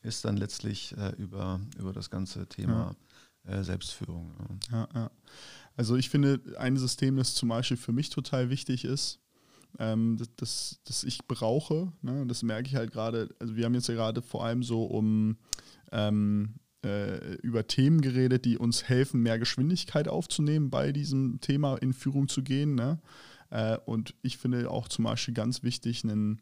[0.02, 2.94] ist dann letztlich äh, über, über das ganze Thema
[3.46, 3.58] ja.
[3.58, 4.32] äh, Selbstführung.
[4.70, 4.88] Ja.
[4.94, 5.10] Ja,
[5.76, 9.20] also ich finde ein System, das zum Beispiel für mich total wichtig ist,
[9.78, 12.26] ähm, das, das, das, ich brauche, ne?
[12.26, 15.36] das merke ich halt gerade, also wir haben jetzt ja gerade vor allem so um
[15.92, 16.54] ähm,
[16.84, 22.28] äh, über Themen geredet, die uns helfen, mehr Geschwindigkeit aufzunehmen, bei diesem Thema in Führung
[22.28, 22.74] zu gehen.
[22.74, 23.00] Ne?
[23.50, 26.40] Äh, und ich finde auch zum Beispiel ganz wichtig, ein,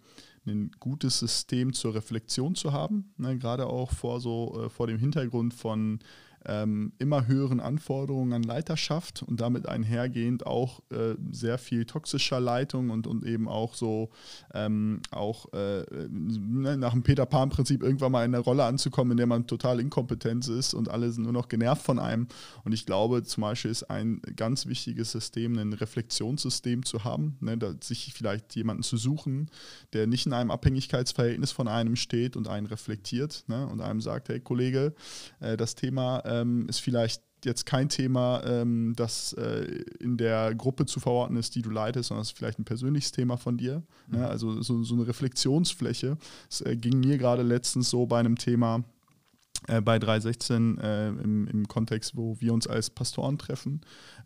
[0.49, 3.13] ein gutes System zur Reflexion zu haben.
[3.17, 3.39] Ne?
[3.39, 6.01] Gerade auch vor, so, äh, vor dem Hintergrund von
[6.47, 12.91] ähm, immer höheren Anforderungen an Leiterschaft und damit einhergehend auch äh, sehr viel toxischer Leitung
[12.91, 14.11] und, und eben auch so
[14.55, 19.17] ähm, auch äh, ne, nach dem Peter Pan-Prinzip irgendwann mal in der Rolle anzukommen, in
[19.17, 22.29] der man total inkompetent ist und alle sind nur noch genervt von einem.
[22.65, 27.59] Und ich glaube, zum Beispiel ist ein ganz wichtiges System, ein Reflexionssystem zu haben, ne,
[27.83, 29.51] sich vielleicht jemanden zu suchen,
[29.93, 34.29] der nicht in einem Abhängigkeitsverhältnis von einem steht und einen reflektiert ne, und einem sagt,
[34.29, 34.95] hey Kollege,
[35.41, 40.87] äh, das Thema ähm, ist vielleicht jetzt kein Thema, ähm, das äh, in der Gruppe
[40.87, 43.83] zu verorten ist, die du leitest, sondern es ist vielleicht ein persönliches Thema von dir.
[44.09, 44.19] Ne?
[44.19, 44.25] Mhm.
[44.25, 46.17] Also so, so, eine Reflexionsfläche.
[46.51, 48.83] Es äh, ging mir gerade letztens so bei einem Thema,
[49.69, 53.81] äh, bei 316 äh, im, im, Kontext, wo wir uns als Pastoren treffen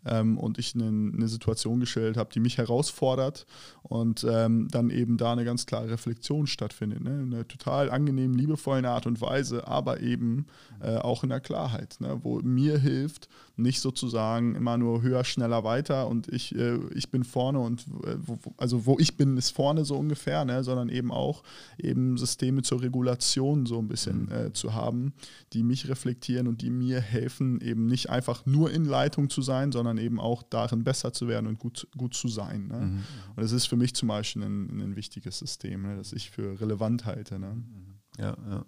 [0.05, 3.45] ähm, und ich eine, eine Situation gestellt habe, die mich herausfordert
[3.83, 7.03] und ähm, dann eben da eine ganz klare Reflexion stattfindet.
[7.03, 7.21] Ne?
[7.21, 10.47] In einer total angenehmen, liebevollen Art und Weise, aber eben
[10.81, 12.19] äh, auch in der Klarheit, ne?
[12.23, 17.23] wo mir hilft, nicht sozusagen immer nur höher, schneller, weiter und ich, äh, ich bin
[17.23, 20.63] vorne und äh, wo, also wo ich bin, ist vorne so ungefähr, ne?
[20.63, 21.43] sondern eben auch
[21.77, 24.31] eben Systeme zur Regulation so ein bisschen mhm.
[24.33, 25.13] Äh, zu haben
[25.53, 29.71] die mich reflektieren und die mir helfen, eben nicht einfach nur in Leitung zu sein,
[29.71, 32.67] sondern eben auch darin besser zu werden und gut, gut zu sein.
[32.67, 32.79] Ne?
[32.79, 33.03] Mhm.
[33.35, 36.59] Und das ist für mich zum Beispiel ein, ein wichtiges System, ne, das ich für
[36.59, 37.39] relevant halte.
[37.39, 37.55] Ne?
[37.55, 37.95] Mhm.
[38.17, 38.65] Ja, ja.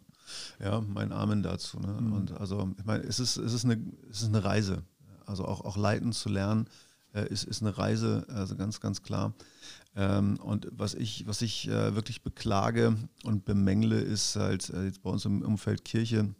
[0.59, 1.79] Ja, mein Amen dazu.
[1.79, 1.97] Ne?
[2.01, 2.13] Mhm.
[2.13, 4.83] Und also, ich meine, es ist, es, ist eine, es ist eine Reise.
[5.25, 6.67] Also auch, auch leiten zu lernen,
[7.13, 9.33] äh, ist, ist eine Reise, also ganz, ganz klar.
[9.95, 15.01] Ähm, und was ich, was ich äh, wirklich beklage und bemängle, ist halt äh, jetzt
[15.01, 16.33] bei uns im Umfeld Kirche,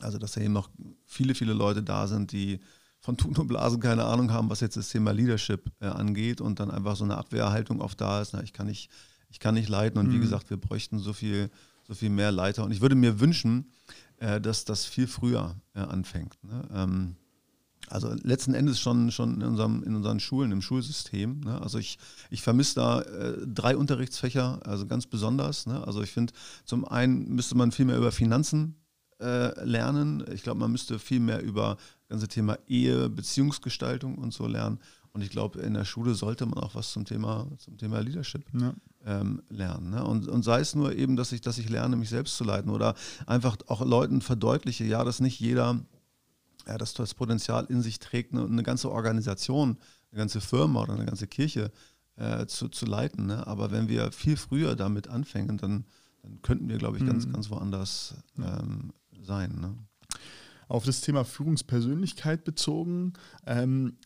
[0.00, 0.68] also dass da eben noch
[1.06, 2.60] viele, viele Leute da sind, die
[3.02, 6.60] von Tun und Blasen keine Ahnung haben, was jetzt das Thema Leadership äh, angeht und
[6.60, 8.90] dann einfach so eine Abwehrhaltung oft da ist, na, ich kann nicht,
[9.28, 10.14] ich kann nicht leiten und mhm.
[10.14, 11.50] wie gesagt, wir bräuchten so viel,
[11.86, 13.72] so viel mehr Leiter und ich würde mir wünschen,
[14.18, 16.38] äh, dass das viel früher äh, anfängt.
[16.44, 16.68] Ne?
[16.72, 17.16] Ähm,
[17.88, 21.40] also letzten Endes schon, schon in, unserem, in unseren Schulen, im Schulsystem.
[21.40, 21.60] Ne?
[21.60, 21.98] Also ich,
[22.30, 25.66] ich vermisse da äh, drei Unterrichtsfächer, also ganz besonders.
[25.66, 25.84] Ne?
[25.86, 26.32] Also ich finde,
[26.64, 28.76] zum einen müsste man viel mehr über Finanzen
[29.20, 30.24] äh, lernen.
[30.32, 31.76] Ich glaube, man müsste viel mehr über
[32.12, 34.78] ganze Thema Ehe, Beziehungsgestaltung und so lernen.
[35.14, 38.44] Und ich glaube, in der Schule sollte man auch was zum Thema, zum Thema Leadership
[38.52, 38.74] ja.
[39.04, 39.90] ähm, lernen.
[39.90, 40.04] Ne?
[40.04, 42.70] Und, und sei es nur eben, dass ich, dass ich lerne, mich selbst zu leiten
[42.70, 42.94] oder
[43.26, 45.80] einfach auch Leuten verdeutliche, ja, dass nicht jeder
[46.66, 49.78] ja, dass das Potenzial in sich trägt, eine, eine ganze Organisation,
[50.10, 51.72] eine ganze Firma oder eine ganze Kirche
[52.16, 53.26] äh, zu, zu leiten.
[53.26, 53.46] Ne?
[53.46, 55.84] Aber wenn wir viel früher damit anfangen, dann,
[56.22, 57.32] dann könnten wir, glaube ich, ganz, mhm.
[57.32, 59.58] ganz woanders ähm, sein.
[59.60, 59.74] Ne?
[60.72, 63.12] Auf das Thema Führungspersönlichkeit bezogen,
[63.46, 63.98] ähm,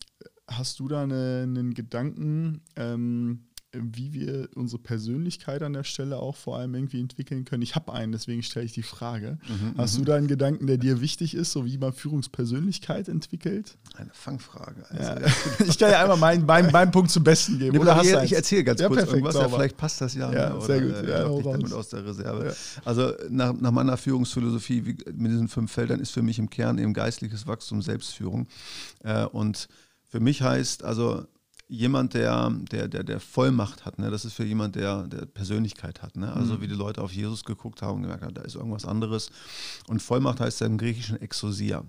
[0.49, 3.46] hast du da eine, einen Gedanken, ähm,
[3.81, 7.61] wie wir unsere Persönlichkeit an der Stelle auch vor allem irgendwie entwickeln können.
[7.61, 9.37] Ich habe einen, deswegen stelle ich die Frage.
[9.47, 10.05] Mhm, Hast du mhm.
[10.05, 13.77] da einen Gedanken, der dir wichtig ist, so wie man Führungspersönlichkeit entwickelt?
[13.95, 14.85] Eine Fangfrage.
[14.89, 15.03] Also.
[15.03, 15.27] Ja.
[15.67, 17.73] ich kann ja einmal meinen, meinen, meinen Punkt zum Besten geben.
[17.73, 20.13] Nee, oder hast ich, ich erzähle ganz ja, kurz perfekt, irgendwas, ja, vielleicht passt das
[20.13, 20.31] ja.
[20.31, 20.61] Ja, ne?
[20.61, 20.95] sehr gut.
[20.95, 22.55] Äh, ja, ich damit aus der Reserve.
[22.85, 26.77] Also nach, nach meiner Führungsphilosophie wie, mit diesen fünf Feldern ist für mich im Kern
[26.77, 28.47] eben geistliches Wachstum, Selbstführung.
[29.03, 29.67] Äh, und
[30.09, 31.25] für mich heißt also
[31.67, 33.99] jemand, der, der, der, der Vollmacht hat.
[33.99, 34.09] Ne?
[34.09, 36.15] Das ist für jemand, der, der Persönlichkeit hat.
[36.15, 36.31] Ne?
[36.31, 36.61] Also mhm.
[36.61, 39.29] wie die Leute auf Jesus geguckt haben und gemerkt haben, da ist irgendwas anderes.
[39.87, 41.83] Und Vollmacht heißt ja im Griechischen Exosia.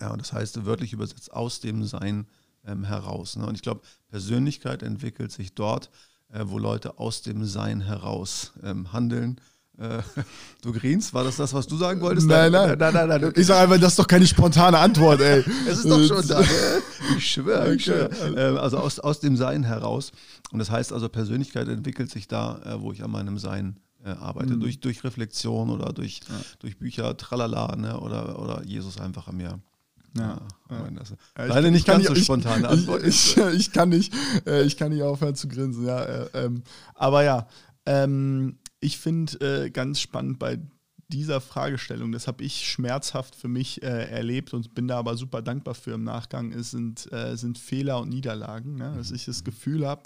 [0.00, 2.26] Ja, das heißt wörtlich übersetzt aus dem Sein
[2.66, 3.36] ähm, heraus.
[3.36, 3.46] Ne?
[3.46, 5.90] Und ich glaube, Persönlichkeit entwickelt sich dort,
[6.32, 9.40] äh, wo Leute aus dem Sein heraus ähm, handeln
[10.62, 12.26] du grinst, war das das, was du sagen wolltest?
[12.26, 13.32] Nein, nein, nein, nein, nein.
[13.36, 15.44] Ich sage einfach, das ist doch keine spontane Antwort, ey.
[15.68, 16.42] es ist doch schon da.
[17.16, 18.10] Ich schwöre, ich schwöre.
[18.36, 20.10] Ähm, also aus, aus dem Sein heraus.
[20.50, 24.08] Und das heißt also, Persönlichkeit entwickelt sich da, äh, wo ich an meinem Sein äh,
[24.10, 24.54] arbeite.
[24.54, 24.60] Mhm.
[24.60, 26.34] Durch, durch Reflexion oder durch, ja.
[26.58, 28.00] durch Bücher, tralala, ne?
[28.00, 29.60] oder, oder Jesus einfach an mir.
[30.16, 30.88] Ja, ja.
[30.96, 33.04] Das Leider nicht ganz so spontane Antwort.
[33.04, 34.12] Ich, ich, ich, kann nicht,
[34.64, 36.04] ich kann nicht aufhören zu grinsen, ja.
[36.34, 36.62] Ähm,
[36.94, 37.46] aber ja,
[37.86, 40.58] ähm, ich finde äh, ganz spannend bei
[41.08, 45.40] dieser Fragestellung, das habe ich schmerzhaft für mich äh, erlebt und bin da aber super
[45.40, 48.76] dankbar für im Nachgang, ist, sind, äh, sind Fehler und Niederlagen.
[48.76, 48.92] Ne?
[48.94, 50.02] Dass ich das Gefühl habe,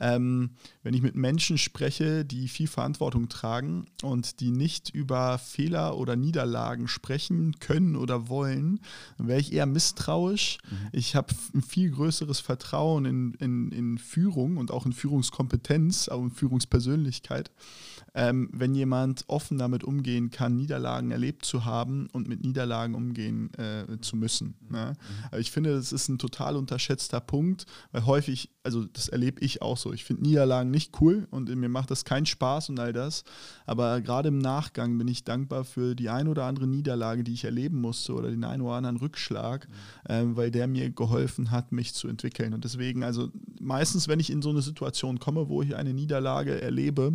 [0.00, 0.52] ähm,
[0.82, 6.16] wenn ich mit Menschen spreche, die viel Verantwortung tragen und die nicht über Fehler oder
[6.16, 8.80] Niederlagen sprechen können oder wollen,
[9.18, 10.58] dann wäre ich eher misstrauisch.
[10.70, 10.88] Mhm.
[10.92, 16.22] Ich habe ein viel größeres Vertrauen in, in, in Führung und auch in Führungskompetenz, auch
[16.22, 17.50] in Führungspersönlichkeit
[18.14, 23.52] ähm, wenn jemand offen damit umgehen kann, Niederlagen erlebt zu haben und mit Niederlagen umgehen
[23.54, 24.54] äh, zu müssen.
[24.70, 24.94] Ne?
[25.30, 29.62] Also ich finde, das ist ein total unterschätzter Punkt, weil häufig, also das erlebe ich
[29.62, 29.92] auch so.
[29.92, 33.24] Ich finde Niederlagen nicht cool und mir macht das keinen Spaß und all das.
[33.66, 37.44] Aber gerade im Nachgang bin ich dankbar für die ein oder andere Niederlage, die ich
[37.44, 40.12] erleben musste oder den einen oder anderen Rückschlag, mhm.
[40.12, 42.54] äh, weil der mir geholfen hat, mich zu entwickeln.
[42.54, 46.60] Und deswegen, also meistens, wenn ich in so eine Situation komme, wo ich eine Niederlage
[46.60, 47.12] erlebe,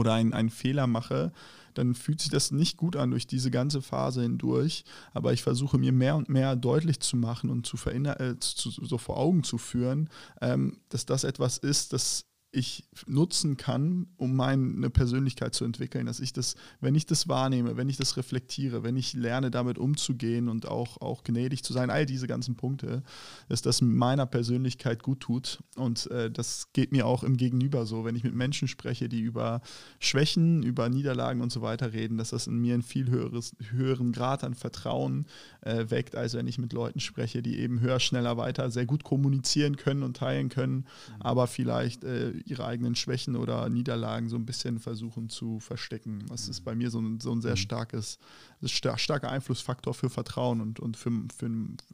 [0.00, 1.32] oder einen, einen Fehler mache,
[1.74, 4.84] dann fühlt sich das nicht gut an durch diese ganze Phase hindurch.
[5.12, 8.98] Aber ich versuche mir mehr und mehr deutlich zu machen und zu, äh, zu so
[8.98, 10.08] vor Augen zu führen,
[10.40, 16.18] ähm, dass das etwas ist, das ich nutzen kann, um meine Persönlichkeit zu entwickeln, dass
[16.18, 20.48] ich das, wenn ich das wahrnehme, wenn ich das reflektiere, wenn ich lerne, damit umzugehen
[20.48, 23.02] und auch, auch gnädig zu sein, all diese ganzen Punkte,
[23.48, 25.62] dass das meiner Persönlichkeit gut tut.
[25.76, 29.20] Und äh, das geht mir auch im Gegenüber so, wenn ich mit Menschen spreche, die
[29.20, 29.60] über
[30.00, 34.10] Schwächen, über Niederlagen und so weiter reden, dass das in mir einen viel höheres, höheren
[34.12, 35.26] Grad an Vertrauen
[35.60, 39.04] äh, weckt, als wenn ich mit Leuten spreche, die eben höher, schneller, weiter sehr gut
[39.04, 40.84] kommunizieren können und teilen können, mhm.
[41.20, 46.24] aber vielleicht äh, ihre eigenen Schwächen oder Niederlagen so ein bisschen versuchen zu verstecken.
[46.28, 47.56] Das ist bei mir so ein, so ein sehr mhm.
[47.56, 48.18] starkes,
[48.66, 51.50] star starker Einflussfaktor für Vertrauen und, und für, für,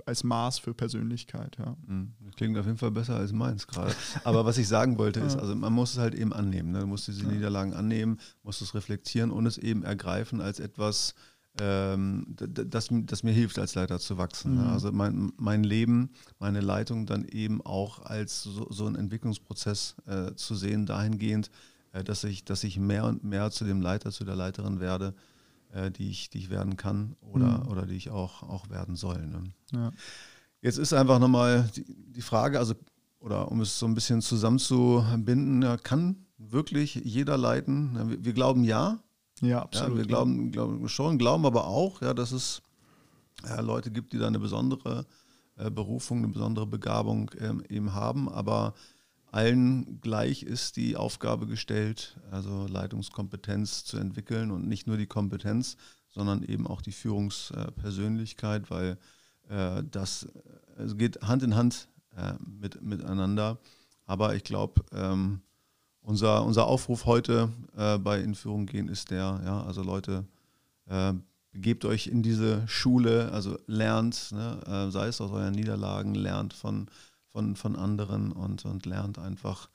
[0.06, 1.56] als Maß für Persönlichkeit.
[1.58, 1.76] Ja.
[1.86, 2.14] Mhm.
[2.36, 3.94] Klingt auf jeden Fall besser als meins gerade.
[4.24, 6.72] Aber was ich sagen wollte ist, also man muss es halt eben annehmen.
[6.72, 6.80] Ne?
[6.80, 7.26] Du musst diese.
[7.26, 11.14] Niederlagen annehmen, musst es reflektieren und es eben ergreifen als etwas,
[11.60, 14.54] ähm, das, das, mir hilft, als Leiter zu wachsen.
[14.54, 14.62] Ne?
[14.62, 14.68] Mhm.
[14.68, 20.34] Also mein, mein Leben, meine Leitung dann eben auch als so, so einen Entwicklungsprozess äh,
[20.34, 21.50] zu sehen, dahingehend,
[21.92, 25.14] äh, dass, ich, dass ich mehr und mehr zu dem Leiter, zu der Leiterin werde,
[25.72, 27.68] äh, die, ich, die ich werden kann oder, mhm.
[27.68, 29.26] oder die ich auch, auch werden soll.
[29.26, 29.44] Ne?
[29.72, 29.92] Ja.
[30.60, 32.74] Jetzt ist einfach nochmal die, die Frage, also
[33.18, 38.10] oder um es so ein bisschen zusammenzubinden, ja, kann wirklich jeder leiten?
[38.10, 39.02] Wir, wir glauben ja,
[39.40, 39.92] ja, absolut.
[39.92, 42.62] Ja, wir glauben, glauben schon, glauben aber auch, ja, dass es
[43.44, 45.06] ja, Leute gibt, die da eine besondere
[45.56, 48.74] äh, Berufung, eine besondere Begabung ähm, eben haben, aber
[49.32, 55.76] allen gleich ist die Aufgabe gestellt, also Leitungskompetenz zu entwickeln und nicht nur die Kompetenz,
[56.08, 58.98] sondern eben auch die Führungspersönlichkeit, weil
[59.48, 60.26] äh, das
[60.78, 63.58] äh, geht Hand in Hand äh, mit, miteinander.
[64.06, 65.42] Aber ich glaube, ähm,
[66.06, 70.24] unser, unser Aufruf heute äh, bei Inführung gehen ist der, ja, also Leute,
[70.88, 71.12] äh,
[71.52, 76.54] begebt euch in diese Schule, also lernt, ne, äh, sei es aus euren Niederlagen, lernt
[76.54, 76.86] von,
[77.32, 79.68] von, von anderen und, und lernt einfach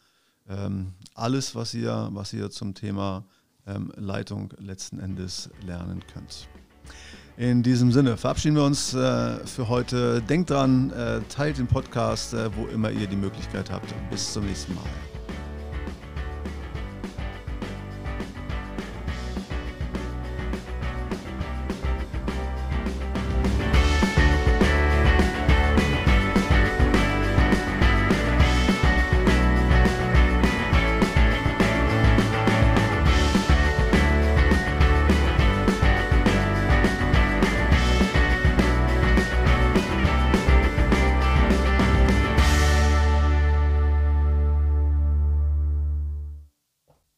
[0.47, 3.25] ähm, alles, was ihr, was ihr zum Thema
[3.67, 6.47] ähm, Leitung letzten Endes lernen könnt.
[7.35, 10.21] In diesem Sinne verabschieden wir uns äh, für heute.
[10.21, 13.93] Denkt dran, äh, teilt den Podcast, äh, wo immer ihr die Möglichkeit habt.
[14.09, 15.10] Bis zum nächsten Mal.